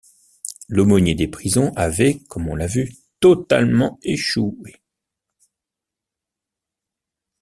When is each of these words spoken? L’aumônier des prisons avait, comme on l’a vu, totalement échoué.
L’aumônier 0.67 1.13
des 1.13 1.27
prisons 1.27 1.71
avait, 1.75 2.23
comme 2.27 2.47
on 2.49 2.55
l’a 2.55 2.65
vu, 2.65 2.95
totalement 3.19 3.99
échoué. 4.01 4.81